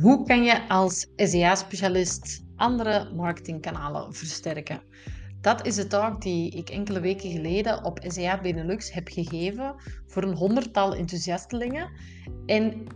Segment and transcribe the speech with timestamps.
[0.00, 4.80] Hoe kan je als SEA-specialist andere marketingkanalen versterken?
[5.40, 9.74] Dat is de talk die ik enkele weken geleden op SEA Benelux heb gegeven
[10.06, 11.90] voor een honderdtal enthousiastelingen.
[12.46, 12.86] En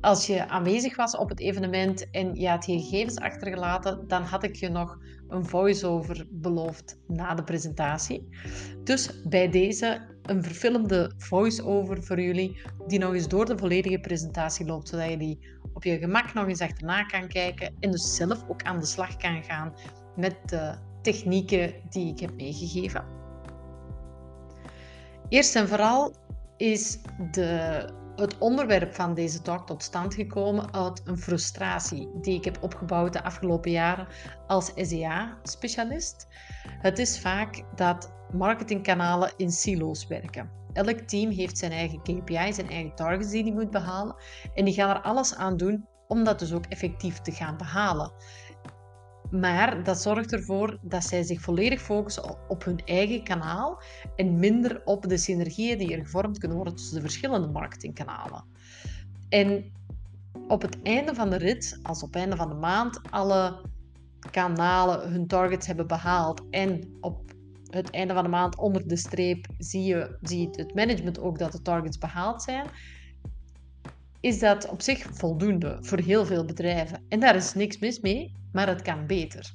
[0.00, 4.42] als je aanwezig was op het evenement en je had je gegevens achtergelaten, dan had
[4.42, 4.98] ik je nog
[5.28, 8.28] een voice-over beloofd na de presentatie.
[8.84, 14.66] Dus bij deze een verfilmde voice-over voor jullie, die nog eens door de volledige presentatie
[14.66, 15.38] loopt, zodat je die
[15.76, 19.16] op je gemak nog eens achterna kan kijken en dus zelf ook aan de slag
[19.16, 19.74] kan gaan
[20.16, 23.04] met de technieken die ik heb meegegeven.
[25.28, 26.14] Eerst en vooral
[26.56, 26.98] is
[27.30, 32.62] de het onderwerp van deze talk tot stand gekomen uit een frustratie die ik heb
[32.62, 34.06] opgebouwd de afgelopen jaren
[34.46, 36.26] als SEA-specialist.
[36.68, 40.50] Het is vaak dat marketingkanalen in silo's werken.
[40.76, 44.14] Elk team heeft zijn eigen KPI's, zijn eigen targets die hij moet behalen.
[44.54, 48.12] En die gaan er alles aan doen om dat dus ook effectief te gaan behalen.
[49.30, 53.82] Maar dat zorgt ervoor dat zij zich volledig focussen op hun eigen kanaal
[54.16, 58.44] en minder op de synergieën die er gevormd kunnen worden tussen de verschillende marketingkanalen.
[59.28, 59.72] En
[60.48, 63.60] op het einde van de rit, als op het einde van de maand alle
[64.30, 67.35] kanalen hun targets hebben behaald en op
[67.70, 71.52] het einde van de maand onder de streep zie je, ziet het management ook dat
[71.52, 72.66] de targets behaald zijn,
[74.20, 77.02] is dat op zich voldoende voor heel veel bedrijven.
[77.08, 79.52] En daar is niks mis mee, maar het kan beter.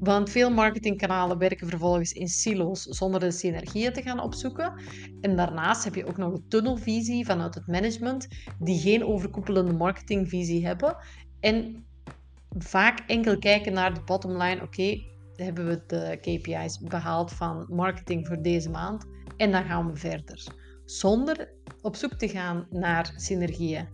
[0.00, 4.72] Want veel marketingkanalen werken vervolgens in silo's zonder de synergieën te gaan opzoeken.
[5.20, 10.66] En daarnaast heb je ook nog een tunnelvisie vanuit het management, die geen overkoepelende marketingvisie
[10.66, 10.96] hebben.
[11.40, 11.86] En
[12.58, 14.62] vaak enkel kijken naar de bottomline.
[14.62, 15.02] Oké,
[15.44, 19.04] hebben we de KPI's behaald van marketing voor deze maand
[19.36, 20.46] en dan gaan we verder.
[20.84, 23.88] Zonder op zoek te gaan naar synergieën.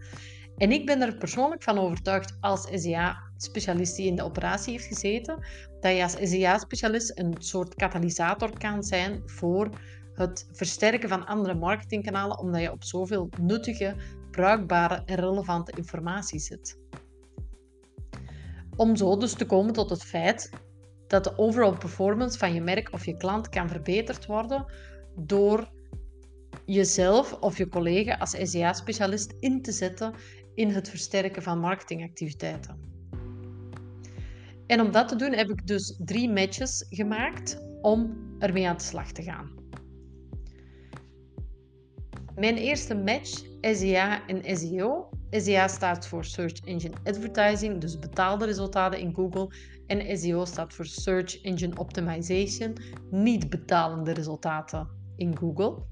[0.56, 5.46] En ik ben er persoonlijk van overtuigd als SEA-specialist die in de operatie heeft gezeten,
[5.80, 9.68] dat je als SEA-specialist een soort katalysator kan zijn voor
[10.14, 13.96] het versterken van andere marketingkanalen, omdat je op zoveel nuttige,
[14.30, 16.78] bruikbare en relevante informatie zit.
[18.76, 20.50] Om zo dus te komen tot het feit
[21.06, 24.64] dat de overall performance van je merk of je klant kan verbeterd worden
[25.16, 25.72] door
[26.66, 30.14] jezelf of je collega als SEA-specialist in te zetten
[30.54, 32.92] in het versterken van marketingactiviteiten.
[34.66, 38.82] En om dat te doen heb ik dus drie matches gemaakt om ermee aan de
[38.82, 39.50] slag te gaan.
[42.36, 45.08] Mijn eerste match, SEA en SEO.
[45.40, 49.50] SEA staat voor Search Engine Advertising, dus betaalde resultaten in Google.
[49.86, 52.76] En SEO staat voor Search Engine Optimization,
[53.10, 55.82] niet betalende resultaten in Google.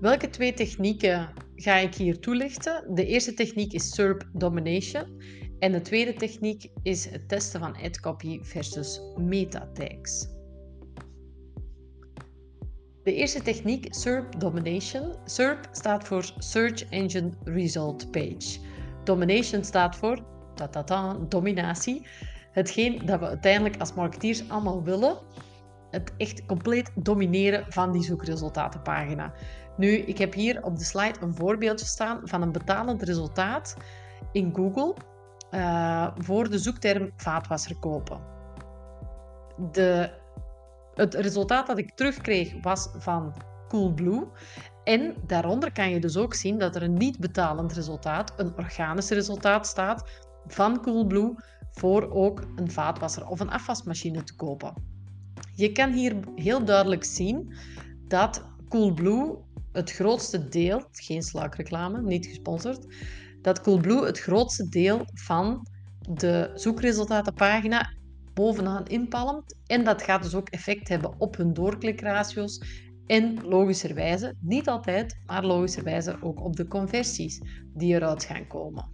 [0.00, 2.94] Welke twee technieken ga ik hier toelichten?
[2.94, 5.22] De eerste techniek is SERP Domination
[5.58, 10.37] en de tweede techniek is het testen van adcopy versus meta tags.
[13.08, 15.14] De eerste techniek, SERP Domination.
[15.24, 18.58] SERP staat voor Search Engine Result Page.
[19.04, 20.18] Domination staat voor
[20.54, 22.06] ta -ta -ta, dominatie.
[22.52, 25.18] Hetgeen dat we uiteindelijk als marketeers allemaal willen.
[25.90, 29.32] Het echt compleet domineren van die zoekresultatenpagina.
[29.76, 33.76] Nu, ik heb hier op de slide een voorbeeldje staan van een betalend resultaat
[34.32, 34.94] in Google
[35.50, 38.20] uh, voor de zoekterm vaatwasser kopen.
[39.72, 40.10] De,
[40.98, 43.34] het resultaat dat ik terugkreeg was van
[43.68, 44.26] Coolblue.
[44.84, 49.10] En daaronder kan je dus ook zien dat er een niet betalend resultaat, een organisch
[49.10, 50.10] resultaat staat
[50.46, 51.34] van Coolblue
[51.72, 54.74] voor ook een vaatwasser of een afwasmachine te kopen.
[55.54, 57.54] Je kan hier heel duidelijk zien
[58.08, 59.36] dat Coolblue
[59.72, 62.86] het grootste deel, geen sluikreclame, niet gesponsord,
[63.42, 65.66] dat Coolblue het grootste deel van
[66.10, 67.96] de zoekresultatenpagina
[68.38, 69.56] bovenaan inpalmt.
[69.66, 72.60] En dat gaat dus ook effect hebben op hun doorklikratio's
[73.06, 77.40] en logischerwijze, niet altijd, maar logischerwijze ook op de conversies
[77.74, 78.84] die eruit gaan komen.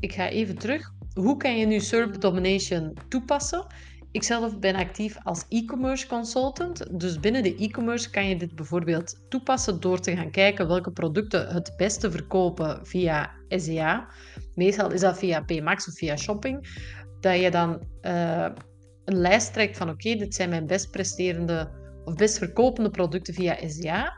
[0.00, 0.92] Ik ga even terug.
[1.14, 3.66] Hoe kan je nu SERP Domination toepassen?
[4.10, 7.00] Ik zelf ben actief als e-commerce consultant.
[7.00, 11.48] Dus binnen de e-commerce kan je dit bijvoorbeeld toepassen door te gaan kijken welke producten
[11.48, 14.08] het beste verkopen via SEA.
[14.58, 16.84] Meestal is dat via PMax of via shopping.
[17.20, 18.48] Dat je dan uh,
[19.04, 21.70] een lijst trekt van oké, dit zijn mijn best presterende
[22.04, 24.16] of best verkopende producten via SEA.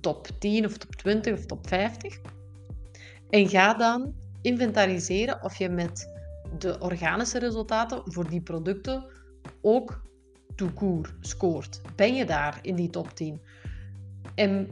[0.00, 2.18] Top 10 of top 20 of top 50.
[3.30, 6.12] En ga dan inventariseren of je met
[6.58, 9.04] de organische resultaten voor die producten
[9.62, 10.02] ook
[10.54, 11.80] toekoer scoort.
[11.96, 13.40] Ben je daar in die top 10?
[14.34, 14.68] En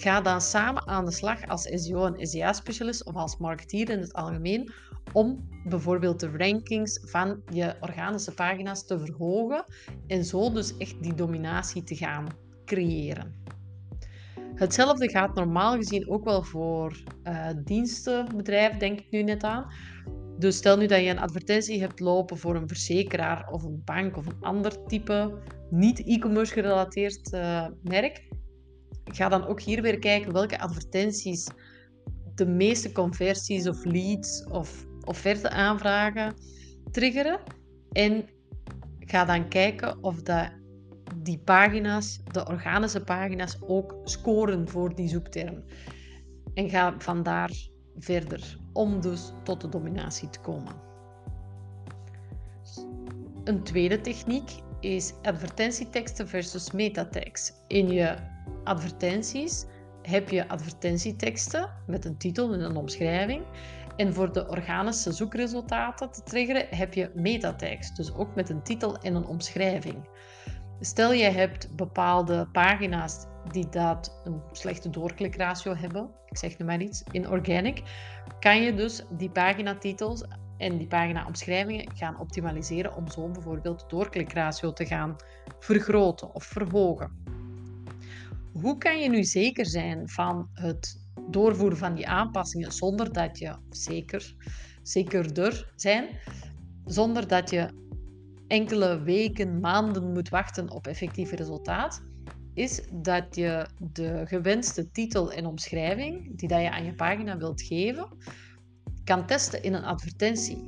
[0.00, 4.12] ga dan samen aan de slag als SEO en SEA-specialist of als marketeer in het
[4.12, 4.72] algemeen
[5.12, 9.64] om bijvoorbeeld de rankings van je organische pagina's te verhogen
[10.06, 12.26] en zo dus echt die dominatie te gaan
[12.64, 13.34] creëren.
[14.54, 19.66] Hetzelfde gaat normaal gezien ook wel voor uh, dienstenbedrijven, denk ik nu net aan.
[20.38, 24.16] Dus stel nu dat je een advertentie hebt lopen voor een verzekeraar of een bank
[24.16, 25.38] of een ander type
[25.70, 28.28] niet e-commerce gerelateerd uh, merk.
[29.12, 31.46] Ga dan ook hier weer kijken welke advertenties
[32.34, 36.34] de meeste conversies of leads of offerte aanvragen
[36.90, 37.40] triggeren.
[37.92, 38.28] En
[38.98, 40.50] ga dan kijken of dat
[41.16, 45.64] die pagina's, de organische pagina's, ook scoren voor die zoekterm.
[46.54, 47.50] En ga vandaar
[47.98, 50.74] verder om dus tot de dominatie te komen.
[53.44, 54.50] Een tweede techniek
[54.80, 57.64] is advertentieteksten versus metatekst.
[57.66, 58.16] In je
[58.64, 59.66] advertenties
[60.02, 63.42] heb je advertentieteksten met een titel en een omschrijving.
[63.96, 68.98] En voor de organische zoekresultaten te triggeren heb je metatekst, dus ook met een titel
[68.98, 70.08] en een omschrijving.
[70.80, 76.80] Stel je hebt bepaalde pagina's die dat een slechte doorklikratio hebben, ik zeg nu maar
[76.80, 77.82] iets, in organic,
[78.40, 80.24] kan je dus die paginatitels
[80.56, 85.16] en die pagina-omschrijvingen gaan optimaliseren om zo bijvoorbeeld de doorklikratio te gaan
[85.58, 87.27] vergroten of verhogen.
[88.60, 91.00] Hoe kan je nu zeker zijn van het
[91.30, 94.34] doorvoeren van die aanpassingen zonder dat je zeker,
[94.82, 96.08] zekerder zijn,
[96.84, 97.68] zonder dat je
[98.46, 102.02] enkele weken, maanden moet wachten op effectief resultaat,
[102.54, 107.62] is dat je de gewenste titel en omschrijving die dat je aan je pagina wilt
[107.62, 108.08] geven,
[109.04, 110.62] kan testen in een advertentie.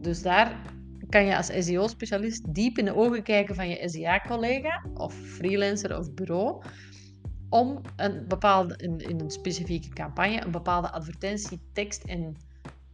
[0.00, 0.74] Dus daar
[1.08, 6.14] kan je als SEO-specialist diep in de ogen kijken van je SEA-collega of freelancer of
[6.14, 6.62] bureau
[7.56, 12.36] om een bepaalde, in, in een specifieke campagne een bepaalde advertentie, tekst en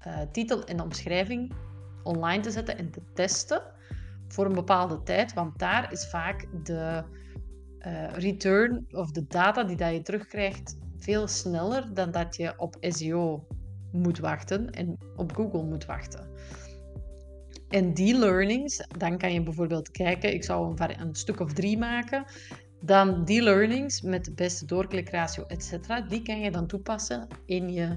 [0.06, 1.52] uh, titel en omschrijving
[2.02, 3.62] online te zetten en te testen
[4.28, 7.02] voor een bepaalde tijd, want daar is vaak de
[7.86, 12.76] uh, return of de data die dat je terugkrijgt veel sneller dan dat je op
[12.80, 13.46] SEO
[13.92, 16.30] moet wachten en op Google moet wachten.
[17.68, 21.78] En die learnings, dan kan je bijvoorbeeld kijken, ik zou een, een stuk of drie
[21.78, 22.24] maken,
[22.82, 25.72] dan die learnings met de beste doorklikratio, etc.,
[26.08, 27.96] die kan je dan toepassen in je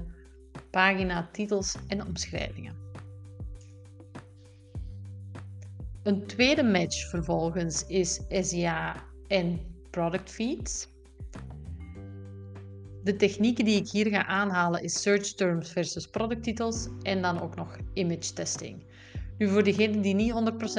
[0.70, 2.74] pagina, titels en omschrijvingen.
[6.02, 8.96] Een tweede match vervolgens is SEA
[9.28, 9.60] en
[9.90, 10.88] product feeds.
[13.02, 17.56] De technieken die ik hier ga aanhalen is search terms versus producttitels en dan ook
[17.56, 18.84] nog image testing.
[19.38, 20.32] Nu voor degenen die niet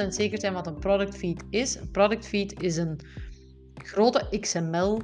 [0.04, 3.00] 100% zeker zijn wat een product feed is, een product feed is een
[3.82, 5.00] grote XML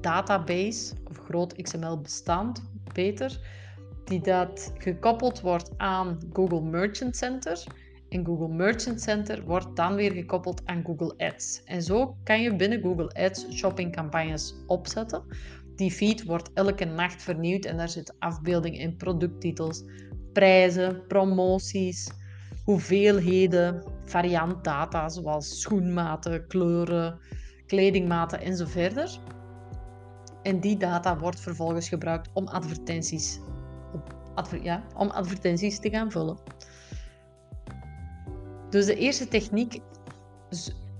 [0.00, 2.62] database of groot XML bestand,
[2.92, 3.40] beter,
[4.04, 7.64] die dat gekoppeld wordt aan Google Merchant Center
[8.08, 11.62] en Google Merchant Center wordt dan weer gekoppeld aan Google Ads.
[11.64, 15.22] En zo kan je binnen Google Ads shoppingcampagnes opzetten.
[15.76, 19.84] Die feed wordt elke nacht vernieuwd en daar zitten afbeeldingen in, producttitels,
[20.32, 22.10] prijzen, promoties,
[22.64, 27.18] hoeveelheden, variantdata zoals schoenmaten, kleuren,
[27.68, 29.20] kledingmaten enzovoort.
[30.42, 33.40] En die data wordt vervolgens gebruikt om advertenties,
[34.62, 36.38] ja, om advertenties te gaan vullen.
[38.70, 39.80] Dus de eerste techniek,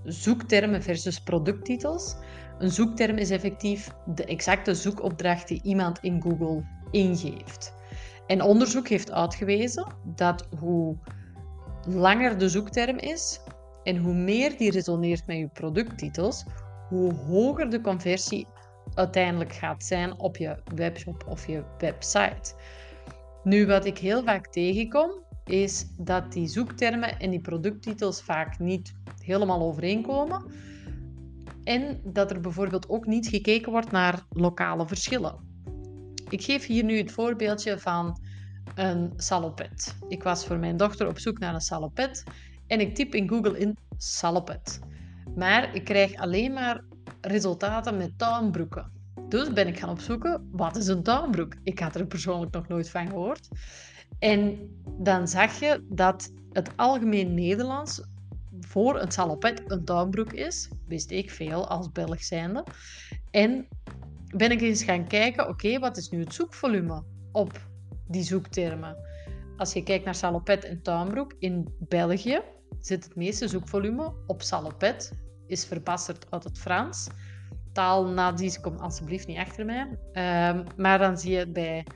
[0.04, 2.16] zoektermen versus producttitels.
[2.58, 7.74] Een zoekterm is effectief de exacte zoekopdracht die iemand in Google ingeeft.
[8.26, 10.96] En onderzoek heeft uitgewezen dat hoe
[11.86, 13.40] langer de zoekterm is
[13.82, 16.44] en hoe meer die resoneert met je producttitels,
[16.88, 18.46] hoe hoger de conversie
[18.94, 22.54] uiteindelijk gaat zijn op je webshop of je website.
[23.42, 25.10] Nu, wat ik heel vaak tegenkom,
[25.44, 28.92] is dat die zoektermen en die producttitels vaak niet
[29.22, 30.44] helemaal overeenkomen.
[31.64, 35.34] En dat er bijvoorbeeld ook niet gekeken wordt naar lokale verschillen.
[36.28, 38.20] Ik geef hier nu het voorbeeldje van
[38.74, 39.96] een salopet.
[40.08, 42.24] Ik was voor mijn dochter op zoek naar een salopet
[42.68, 44.80] en ik typ in Google in salopet.
[45.34, 46.84] Maar ik krijg alleen maar
[47.20, 48.92] resultaten met tuinbroeken.
[49.28, 51.54] Dus ben ik gaan opzoeken, wat is een tuinbroek?
[51.62, 53.48] Ik had er persoonlijk nog nooit van gehoord.
[54.18, 54.58] En
[54.98, 58.02] dan zag je dat het algemeen Nederlands
[58.60, 60.68] voor een salopet een tuinbroek is.
[60.86, 62.64] Wist ik veel als Belg zijnde.
[63.30, 63.66] En
[64.36, 67.60] ben ik eens gaan kijken, oké, wat is nu het zoekvolume op
[68.06, 68.96] die zoektermen?
[69.56, 72.40] Als je kijkt naar salopet en tuinbroek, in België
[72.80, 75.12] zit het meeste zoekvolume op salopet,
[75.46, 77.08] is verbasterd uit het Frans.
[77.72, 79.98] taalnazi's, kom alsjeblieft niet achter mij.
[80.12, 81.86] Ehm, maar dan zie je bij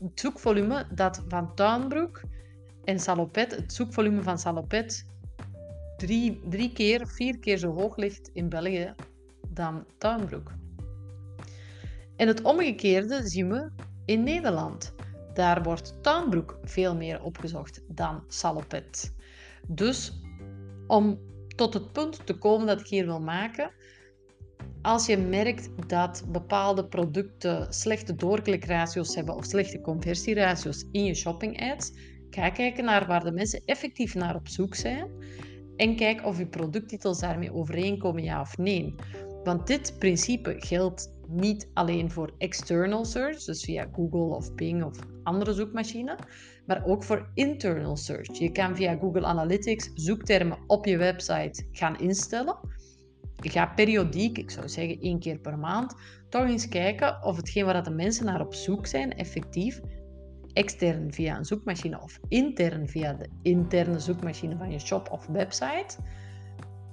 [0.00, 2.22] het zoekvolume dat van Tuinbroek
[2.84, 5.06] en Salopet, het zoekvolume van Salopet,
[5.96, 8.94] drie, drie keer, vier keer zo hoog ligt in België
[9.48, 10.52] dan Tuinbroek.
[12.16, 13.70] En het omgekeerde zien we
[14.04, 14.94] in Nederland.
[15.34, 19.12] Daar wordt Tuinbroek veel meer opgezocht dan Salopet.
[19.70, 20.12] Dus
[20.86, 21.18] om
[21.56, 23.70] tot het punt te komen dat ik hier wil maken,
[24.82, 31.70] als je merkt dat bepaalde producten slechte doorklikratio's hebben of slechte conversieratio's in je shopping
[31.72, 31.92] ads,
[32.30, 35.10] ga kijken naar waar de mensen effectief naar op zoek zijn
[35.76, 38.94] en kijk of je producttitels daarmee overeenkomen, ja of nee.
[39.44, 44.98] Want dit principe geldt niet alleen voor external search, dus via Google of Bing of
[45.22, 46.16] andere zoekmachine,
[46.66, 48.38] maar ook voor internal search.
[48.38, 52.56] Je kan via Google Analytics zoektermen op je website gaan instellen.
[53.36, 55.94] Je gaat periodiek, ik zou zeggen één keer per maand,
[56.28, 59.80] toch eens kijken of hetgeen waar de mensen naar op zoek zijn, effectief
[60.52, 65.96] extern via een zoekmachine of intern via de interne zoekmachine van je shop of website,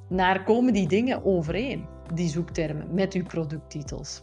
[0.09, 4.21] naar komen die dingen overeen, die zoektermen, met uw producttitels.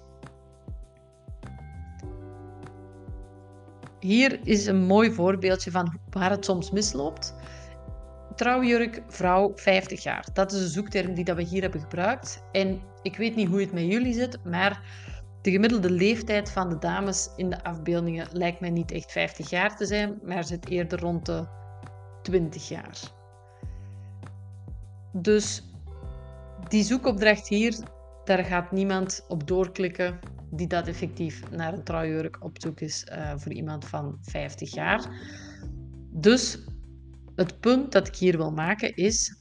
[4.01, 7.35] Hier is een mooi voorbeeldje van waar het soms misloopt.
[8.35, 10.27] Trouwjurk, vrouw, 50 jaar.
[10.33, 12.43] Dat is de zoekterm die dat we hier hebben gebruikt.
[12.53, 14.83] En ik weet niet hoe het met jullie zit, maar
[15.43, 19.77] de gemiddelde leeftijd van de dames in de afbeeldingen lijkt mij niet echt 50 jaar
[19.77, 21.45] te zijn, maar zit eerder rond de
[22.23, 22.99] 20 jaar.
[25.13, 25.74] Dus
[26.69, 27.75] die zoekopdracht hier,
[28.25, 30.19] daar gaat niemand op doorklikken
[30.51, 35.09] die dat effectief naar een trouwjurk op zoek is uh, voor iemand van 50 jaar.
[36.11, 36.59] Dus
[37.37, 39.37] het punt dat ik hier wil maken is.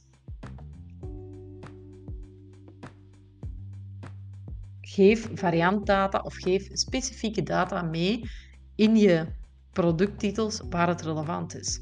[4.80, 8.30] Geef variantdata of geef specifieke data mee
[8.74, 9.26] in je
[9.72, 11.80] producttitels waar het relevant is.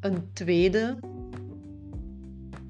[0.00, 0.98] Een tweede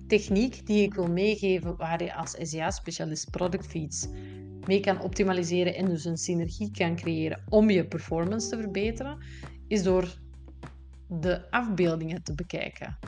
[0.07, 4.09] techniek die ik wil meegeven waar je als SEA-specialist product feeds
[4.67, 9.19] mee kan optimaliseren en dus een synergie kan creëren om je performance te verbeteren,
[9.69, 10.19] is door
[11.09, 12.99] de afbeeldingen te bekijken.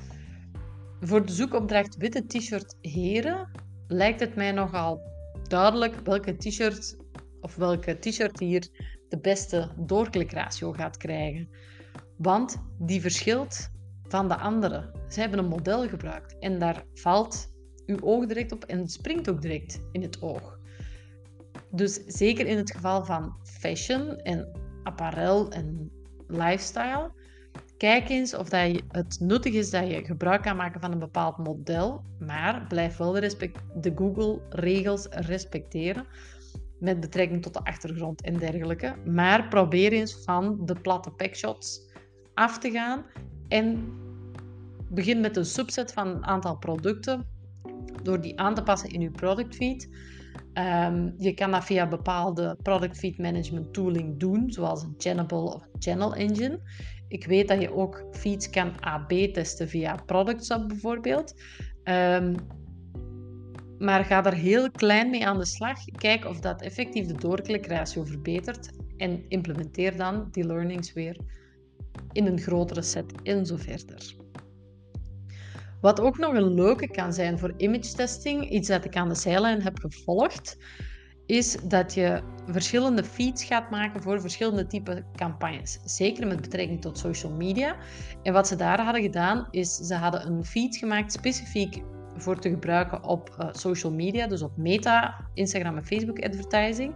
[1.01, 3.51] Voor de zoekopdracht witte t-shirt heren
[3.89, 5.01] lijkt het mij nogal
[5.49, 6.97] duidelijk welke t-shirt
[7.41, 8.69] of welke t-shirt hier
[9.09, 11.49] de beste doorklikratio gaat krijgen.
[12.17, 13.71] Want die verschilt
[14.09, 14.91] van de andere.
[15.09, 17.55] Ze hebben een model gebruikt en daar valt
[17.87, 20.59] uw oog direct op en springt ook direct in het oog.
[21.71, 24.51] Dus zeker in het geval van fashion en
[24.83, 25.91] apparel en
[26.27, 27.11] lifestyle,
[27.77, 30.99] kijk eens of dat je, het nuttig is dat je gebruik kan maken van een
[30.99, 36.07] bepaald model, maar blijf wel de, de Google-regels respecteren
[36.79, 38.95] met betrekking tot de achtergrond en dergelijke.
[39.05, 41.81] Maar probeer eens van de platte packshots
[42.35, 43.05] af te gaan
[43.49, 43.93] en
[44.91, 47.27] begin met een subset van een aantal producten
[48.03, 49.89] door die aan te passen in je product feed
[50.59, 55.63] Um, je kan dat via bepaalde product feed management tooling doen, zoals een Channable of
[55.63, 56.61] een Channel Engine.
[57.09, 61.35] Ik weet dat je ook feeds kan AB testen via ProductSub bijvoorbeeld.
[61.85, 62.35] Um,
[63.79, 65.85] maar ga er heel klein mee aan de slag.
[65.85, 68.71] Kijk of dat effectief de doorklikratio verbetert.
[68.97, 71.17] En implementeer dan die learnings weer
[72.13, 74.15] in een grotere set en zo verder.
[75.81, 79.15] Wat ook nog een leuke kan zijn voor image testing, iets dat ik aan de
[79.15, 80.57] zijlijn heb gevolgd,
[81.27, 85.79] is dat je verschillende feeds gaat maken voor verschillende type campagnes.
[85.85, 87.77] Zeker met betrekking tot social media.
[88.23, 91.83] En wat ze daar hadden gedaan, is ze hadden een feed gemaakt specifiek
[92.17, 96.95] voor te gebruiken op uh, social media, dus op Meta, Instagram en Facebook advertising,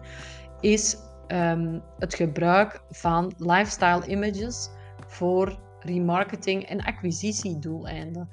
[0.61, 0.97] is
[1.29, 4.71] um, het gebruik van lifestyle images
[5.11, 8.29] voor remarketing en acquisitiedoeleinden.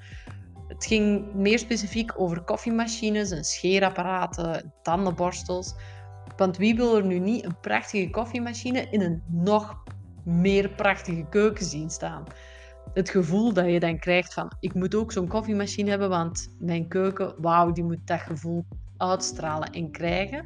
[0.68, 5.74] Het ging meer specifiek over koffiemachines en scheerapparaten, tandenborstels.
[6.36, 9.82] Want wie wil er nu niet een prachtige koffiemachine in een nog
[10.24, 12.24] meer prachtige keuken zien staan?
[12.94, 16.88] Het gevoel dat je dan krijgt van, ik moet ook zo'n koffiemachine hebben, want mijn
[16.88, 18.64] keuken, wauw, die moet dat gevoel
[18.96, 20.44] uitstralen en krijgen.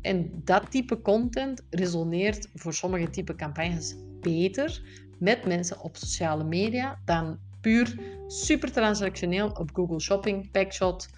[0.00, 4.82] En dat type content resoneert voor sommige type campagnes beter
[5.18, 11.08] met mensen op sociale media dan puur super transactioneel op Google Shopping, Packshot,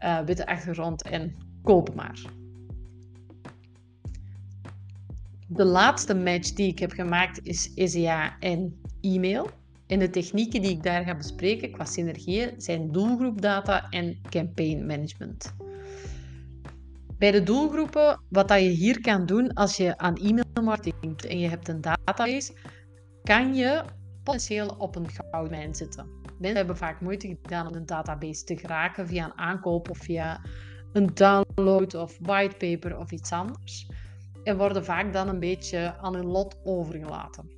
[0.00, 2.20] uh, witte achtergrond en koop maar.
[5.48, 9.50] De laatste match die ik heb gemaakt is SEA en e-mail.
[9.86, 15.54] En de technieken die ik daar ga bespreken qua synergieën zijn doelgroepdata en campaign management.
[17.18, 21.38] Bij de doelgroepen, wat dat je hier kan doen als je aan e-mailmarketing doet en
[21.38, 22.52] je hebt een database,
[23.26, 23.82] kan je
[24.22, 26.06] potentieel op een goudmijn zitten.
[26.38, 30.40] Mensen hebben vaak moeite gedaan om een database te geraken via een aankoop of via
[30.92, 33.88] een download of whitepaper of iets anders.
[34.44, 37.50] En worden vaak dan een beetje aan hun lot overgelaten.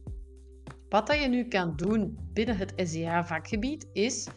[0.89, 4.29] Wat je nu kan doen binnen het SEA-vakgebied is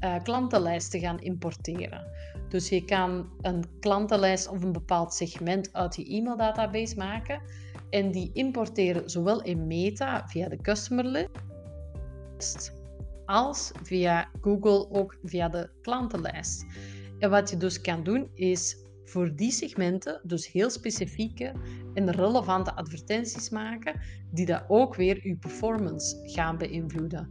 [0.00, 2.06] uh, klantenlijsten gaan importeren.
[2.48, 7.42] Dus je kan een klantenlijst of een bepaald segment uit je e-maildatabase maken
[7.90, 12.72] en die importeren zowel in Meta via de customer list
[13.26, 16.64] als via Google ook via de klantenlijst.
[17.18, 21.52] En wat je dus kan doen is voor die segmenten dus heel specifieke
[21.94, 24.00] en relevante advertenties maken
[24.30, 27.28] die dat ook weer je performance gaan beïnvloeden.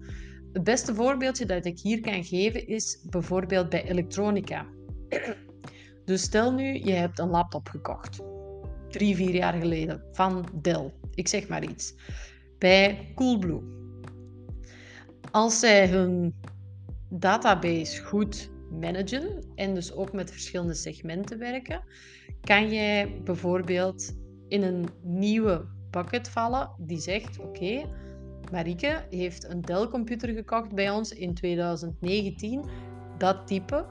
[0.54, 4.66] Het beste voorbeeldje dat ik hier kan geven is bijvoorbeeld bij elektronica.
[6.06, 8.20] Dus stel nu, je hebt een laptop gekocht.
[8.96, 10.04] Drie, vier jaar geleden.
[10.12, 10.94] Van Dell.
[11.14, 11.96] Ik zeg maar iets.
[12.58, 13.62] Bij Coolblue.
[15.32, 16.36] Als zij hun
[17.10, 21.84] database goed managen en dus ook met verschillende segmenten werken,
[22.42, 24.16] kan jij bijvoorbeeld
[24.48, 27.90] in een nieuwe bucket vallen die zegt: Oké,
[28.52, 32.66] Marike heeft een Dell-computer gekocht bij ons in 2019,
[33.18, 33.86] dat type.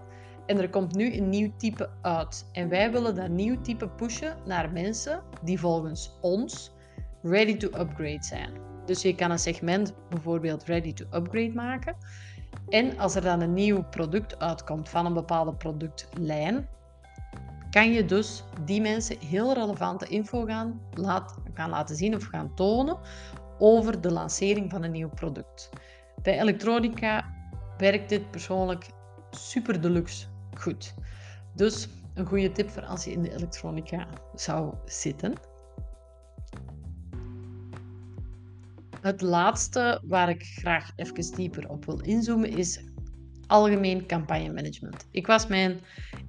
[0.47, 2.49] En er komt nu een nieuw type uit.
[2.53, 6.73] En wij willen dat nieuw type pushen naar mensen die volgens ons
[7.23, 8.51] ready to upgrade zijn.
[8.87, 11.97] Dus je kan een segment bijvoorbeeld ready to upgrade maken.
[12.69, 16.69] En als er dan een nieuw product uitkomt van een bepaalde productlijn,
[17.71, 20.81] kan je dus die mensen heel relevante info gaan,
[21.55, 22.99] gaan laten zien of gaan tonen
[23.59, 25.71] over de lancering van een nieuw product.
[26.23, 27.25] Bij elektronica
[27.77, 28.87] werkt dit persoonlijk
[29.31, 30.27] super deluxe
[30.61, 30.95] goed.
[31.55, 35.33] Dus een goede tip voor als je in de elektronica zou zitten.
[39.01, 42.81] Het laatste waar ik graag even dieper op wil inzoomen is
[43.47, 45.07] algemeen campagnemanagement.
[45.11, 45.81] Ik was mijn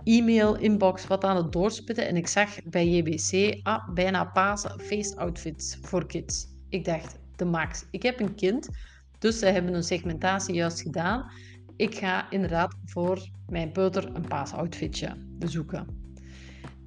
[0.03, 5.15] e-mail inbox wat aan het doorspitten en ik zag bij JBC ah, bijna Pasen face
[5.15, 6.47] outfits voor kids.
[6.69, 7.85] Ik dacht, de max.
[7.91, 8.69] Ik heb een kind,
[9.19, 11.31] dus ze hebben een segmentatie juist gedaan.
[11.77, 15.87] Ik ga inderdaad voor mijn peuter een paasoutfitje zoeken.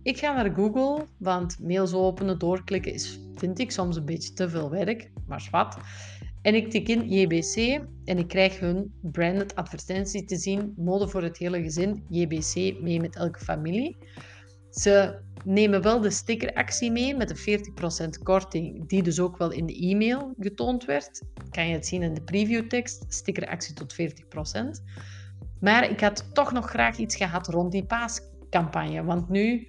[0.02, 4.48] Ik ga naar Google, want mails openen, doorklikken is, vind ik soms een beetje te
[4.48, 5.78] veel werk, maar wat.
[6.42, 10.74] En ik tik in JBC en ik krijg hun branded advertentie te zien.
[10.76, 13.96] Mode voor het hele gezin, JBC, mee met elke familie.
[14.70, 17.60] Ze nemen wel de stickeractie mee met de
[18.18, 21.22] 40% korting, die dus ook wel in de e-mail getoond werd.
[21.50, 23.96] Kan je het zien in de previewtekst, stickeractie tot 40%.
[25.60, 29.68] Maar ik had toch nog graag iets gehad rond die paascampagne, want nu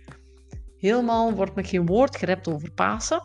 [0.78, 3.24] helemaal wordt me geen woord gerept over Pasen.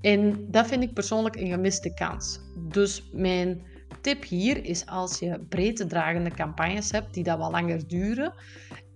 [0.00, 2.40] En dat vind ik persoonlijk een gemiste kans.
[2.56, 3.62] Dus mijn
[4.00, 8.34] tip hier is als je breedte dragende campagnes hebt die dat wat langer duren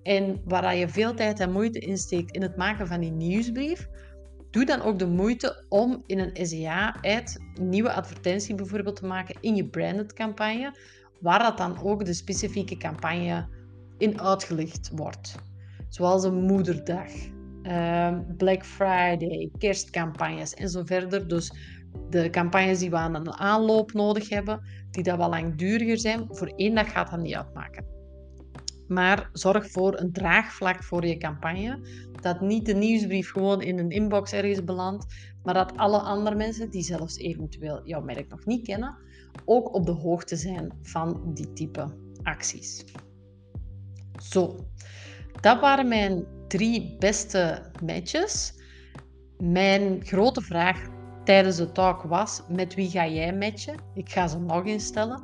[0.06, 3.88] en waar je veel tijd en moeite insteekt in het maken van die nieuwsbrief,
[4.50, 9.56] doe dan ook de moeite om in een SEA-ad nieuwe advertentie bijvoorbeeld te maken in
[9.56, 10.76] je branded campagne,
[11.20, 13.48] waar dat dan ook de specifieke campagne
[13.98, 15.34] in uitgelicht wordt.
[15.88, 17.12] Zoals een moederdag,
[17.62, 21.28] ehm, Black Friday, kerstcampagnes en zo verder.
[21.28, 21.52] Dus
[22.10, 26.52] de campagnes die we aan een aanloop nodig hebben, die dat wel langduriger zijn, voor
[26.56, 27.95] één dag gaat dat niet uitmaken.
[28.88, 31.80] Maar zorg voor een draagvlak voor je campagne.
[32.20, 35.06] Dat niet de nieuwsbrief gewoon in een inbox ergens belandt,
[35.42, 38.96] maar dat alle andere mensen die zelfs eventueel jouw merk nog niet kennen,
[39.44, 42.84] ook op de hoogte zijn van die type acties.
[44.22, 44.66] Zo,
[45.40, 48.54] dat waren mijn drie beste matches.
[49.38, 50.88] Mijn grote vraag
[51.24, 53.76] tijdens de talk was: met wie ga jij matchen?
[53.94, 55.22] Ik ga ze nog eens stellen.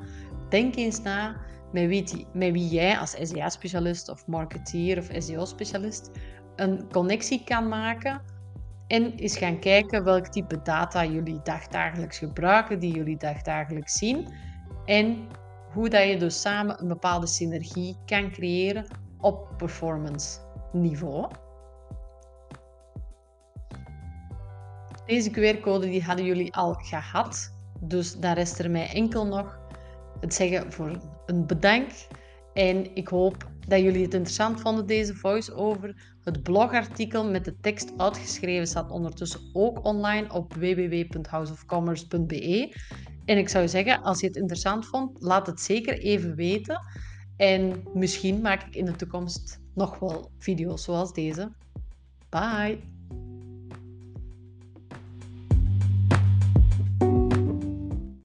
[0.49, 1.41] Denk eens na
[1.73, 6.11] met wie, met wie jij als SEA-specialist of marketeer of SEO-specialist
[6.57, 8.21] een connectie kan maken
[8.87, 14.29] en eens gaan kijken welk type data jullie dagdagelijks gebruiken, die jullie dagdagelijks zien
[14.85, 15.29] en
[15.73, 18.87] hoe dat je dus samen een bepaalde synergie kan creëren
[19.19, 20.39] op performance
[20.73, 21.31] niveau.
[25.07, 29.59] Deze QR-code die hadden jullie al gehad, dus daar rest er mij enkel nog
[30.21, 31.91] het zeggen voor een bedank.
[32.53, 36.17] En ik hoop dat jullie het interessant vonden, deze voice-over.
[36.23, 42.77] Het blogartikel met de tekst uitgeschreven staat ondertussen ook online op www.houseofcommerce.be.
[43.25, 46.81] En ik zou zeggen, als je het interessant vond, laat het zeker even weten.
[47.37, 51.53] En misschien maak ik in de toekomst nog wel video's zoals deze.
[52.29, 52.92] Bye!